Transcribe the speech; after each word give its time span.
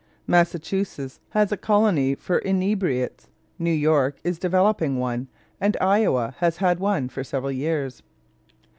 Massachusetts 0.25 1.19
has 1.29 1.51
a 1.51 1.55
colony 1.57 2.15
for 2.15 2.39
inebriates, 2.39 3.27
New 3.59 3.69
York 3.71 4.17
is 4.23 4.39
developing 4.39 4.97
one, 4.97 5.27
and 5.59 5.77
Iowa 5.79 6.33
has 6.39 6.57
had 6.57 6.79
one 6.79 7.07
for 7.07 7.23
several 7.23 7.51
years. 7.51 8.01